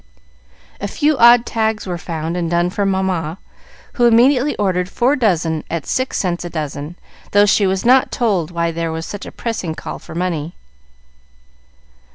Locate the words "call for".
9.75-10.15